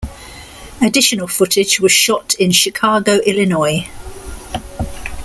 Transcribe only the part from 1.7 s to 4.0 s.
was shot in Chicago, Illinois.